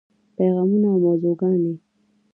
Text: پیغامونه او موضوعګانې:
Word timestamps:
پیغامونه 0.35 0.87
او 0.91 0.99
موضوعګانې: 1.03 1.73